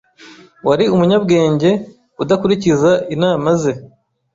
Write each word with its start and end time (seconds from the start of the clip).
Wari 0.67 0.85
umunyabwenge 0.95 1.69
udakurikiza 2.23 2.91
inama 3.15 3.49
ze. 3.61 3.73